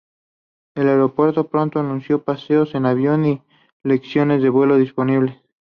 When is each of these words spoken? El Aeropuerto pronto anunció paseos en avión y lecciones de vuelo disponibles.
El 0.73 0.89
Aeropuerto 0.89 1.47
pronto 1.47 1.79
anunció 1.79 2.23
paseos 2.23 2.73
en 2.73 2.87
avión 2.87 3.23
y 3.23 3.43
lecciones 3.83 4.41
de 4.41 4.49
vuelo 4.49 4.77
disponibles. 4.77 5.37